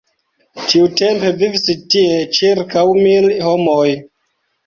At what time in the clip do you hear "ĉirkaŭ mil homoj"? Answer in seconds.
2.37-3.87